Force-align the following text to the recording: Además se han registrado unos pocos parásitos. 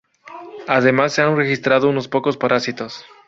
Además 0.67 1.13
se 1.13 1.21
han 1.21 1.37
registrado 1.37 1.87
unos 1.87 2.07
pocos 2.07 2.35
parásitos. 2.35 3.05